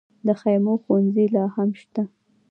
د 0.27 0.29
خیمو 0.41 0.73
ښوونځي 0.83 1.25
لا 1.35 1.45
هم 1.55 1.69
شته؟ 1.81 2.03